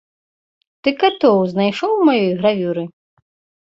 [0.85, 2.83] Ты катоў знайшоў у маёй гравюры?